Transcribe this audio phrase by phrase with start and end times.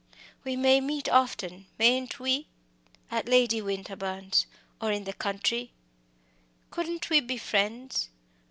[0.43, 2.47] "We may meet often mayn't we?
[3.11, 4.47] at Lady Winterbourne's
[4.81, 5.73] or in the country?
[6.71, 8.09] Couldn't we be friends?